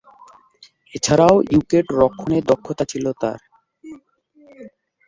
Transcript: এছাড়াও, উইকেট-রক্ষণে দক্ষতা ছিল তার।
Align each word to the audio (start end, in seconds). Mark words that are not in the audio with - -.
এছাড়াও, 0.93 1.35
উইকেট-রক্ষণে 1.49 2.37
দক্ষতা 2.49 2.83
ছিল 2.91 3.05
তার। 3.21 3.39